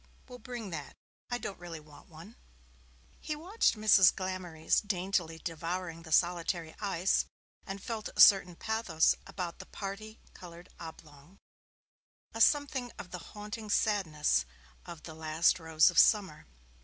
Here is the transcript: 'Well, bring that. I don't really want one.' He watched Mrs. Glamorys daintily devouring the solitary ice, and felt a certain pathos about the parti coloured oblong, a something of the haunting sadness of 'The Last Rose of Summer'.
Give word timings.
'Well, 0.27 0.39
bring 0.39 0.71
that. 0.71 0.95
I 1.29 1.37
don't 1.37 1.59
really 1.59 1.79
want 1.79 2.09
one.' 2.09 2.35
He 3.19 3.35
watched 3.35 3.75
Mrs. 3.75 4.11
Glamorys 4.11 4.81
daintily 4.81 5.37
devouring 5.37 6.01
the 6.01 6.11
solitary 6.11 6.73
ice, 6.79 7.25
and 7.67 7.83
felt 7.83 8.09
a 8.15 8.19
certain 8.19 8.55
pathos 8.55 9.13
about 9.27 9.59
the 9.59 9.67
parti 9.67 10.19
coloured 10.33 10.69
oblong, 10.79 11.37
a 12.33 12.41
something 12.41 12.91
of 12.97 13.11
the 13.11 13.19
haunting 13.37 13.69
sadness 13.69 14.43
of 14.87 15.03
'The 15.03 15.13
Last 15.13 15.59
Rose 15.59 15.91
of 15.91 15.99
Summer'. 15.99 16.47